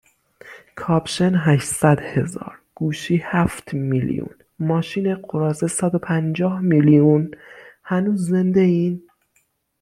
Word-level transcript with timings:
کاپشن 0.75 1.31
هشتصد 1.35 1.99
هزار 1.99 2.59
گوشی 2.75 3.21
هفت 3.25 3.73
میلیون 3.73 4.35
ماشین 4.59 5.15
غراضه 5.15 5.67
صدو 5.67 5.99
پنجاه 5.99 6.59
میلیون 6.59 7.31
؟هنوز 7.83 8.29
زنده 8.29 8.59
این؟ 8.61 9.09